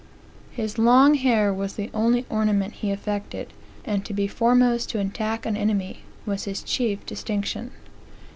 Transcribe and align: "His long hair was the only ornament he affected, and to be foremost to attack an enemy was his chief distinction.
"His 0.49 0.79
long 0.79 1.13
hair 1.13 1.53
was 1.53 1.75
the 1.75 1.91
only 1.93 2.25
ornament 2.27 2.73
he 2.81 2.89
affected, 2.89 3.53
and 3.85 4.03
to 4.03 4.15
be 4.15 4.25
foremost 4.25 4.89
to 4.89 4.99
attack 4.99 5.45
an 5.45 5.55
enemy 5.55 5.99
was 6.25 6.45
his 6.45 6.63
chief 6.63 7.05
distinction. 7.05 7.69